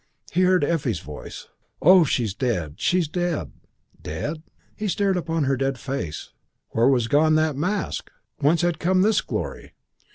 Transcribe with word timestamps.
He 0.31 0.41
heard 0.41 0.63
Effie's 0.63 0.97
voice, 0.97 1.47
"Oh, 1.79 2.03
she's 2.05 2.33
dead! 2.33 2.79
She's 2.79 3.07
dead!" 3.07 3.51
Dead? 4.01 4.41
He 4.75 4.87
stared 4.87 5.15
upon 5.15 5.43
her 5.43 5.55
dead 5.55 5.77
face. 5.77 6.33
Where 6.69 6.87
was 6.87 7.07
gone 7.07 7.35
that 7.35 7.55
mask? 7.55 8.09
Whence 8.39 8.63
had 8.63 8.79
come 8.79 9.03
this 9.03 9.21
glory? 9.21 9.73